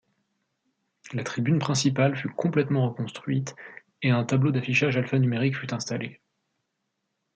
La 1.13 1.23
tribune 1.23 1.59
principale 1.59 2.15
fut 2.17 2.27
complètement 2.29 2.87
reconstruite 2.89 3.55
et 4.01 4.09
un 4.09 4.23
tableau 4.23 4.49
d'affichage 4.51 4.97
alphanumérique 4.97 5.55
fut 5.59 5.75
installé. 5.75 6.19